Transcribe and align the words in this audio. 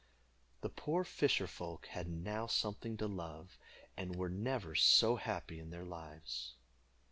The 0.61 0.69
poor 0.69 1.03
fisher 1.03 1.45
folk 1.45 1.85
had 1.85 2.09
now 2.09 2.47
something 2.47 2.97
to 2.97 3.07
love, 3.07 3.59
and 3.95 4.15
were 4.15 4.29
never 4.31 4.73
so 4.73 5.15
happy 5.17 5.59
in 5.59 5.69
their 5.69 5.85
lives. 5.85 6.55